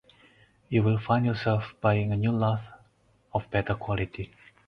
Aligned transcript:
You 0.69 0.81
will 0.81 0.97
find 0.97 1.27
yourself 1.27 1.75
buying 1.79 2.11
a 2.11 2.15
new 2.15 2.31
lathe 2.31 2.65
of 3.35 3.51
better 3.51 3.75
quality. 3.75 4.33